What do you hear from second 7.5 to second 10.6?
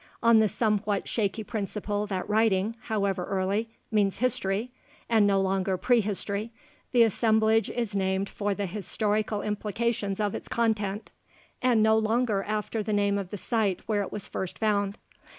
is named for the historical implications of its